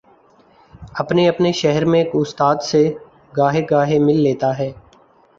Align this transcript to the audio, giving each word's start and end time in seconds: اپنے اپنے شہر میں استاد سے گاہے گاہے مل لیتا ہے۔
اپنے 0.93 1.27
اپنے 1.29 1.51
شہر 1.51 1.85
میں 1.85 2.03
استاد 2.13 2.55
سے 2.63 2.81
گاہے 3.37 3.61
گاہے 3.71 3.99
مل 3.99 4.19
لیتا 4.21 4.57
ہے۔ 4.59 4.71